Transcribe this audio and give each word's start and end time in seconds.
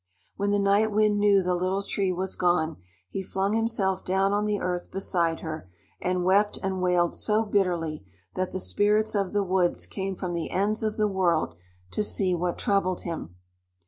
When 0.35 0.49
the 0.49 0.57
Night 0.57 0.91
Wind 0.91 1.19
knew 1.19 1.43
the 1.43 1.53
Little 1.53 1.83
Tree 1.83 2.11
was 2.11 2.35
gone, 2.35 2.77
he 3.11 3.21
flung 3.21 3.53
himself 3.53 4.03
down 4.03 4.33
on 4.33 4.45
the 4.45 4.59
earth 4.59 4.89
beside 4.91 5.41
her, 5.41 5.69
and 6.01 6.25
wept 6.25 6.57
and 6.63 6.81
wailed 6.81 7.13
so 7.15 7.45
bitterly 7.45 8.03
that 8.33 8.51
the 8.51 8.59
Spirits 8.59 9.13
of 9.13 9.31
the 9.31 9.43
Woods 9.43 9.85
came 9.85 10.15
from 10.15 10.33
the 10.33 10.49
ends 10.49 10.81
of 10.81 10.97
the 10.97 11.07
world 11.07 11.53
to 11.91 12.01
see 12.03 12.33
what 12.33 12.57
troubled 12.57 13.01
him. 13.01 13.35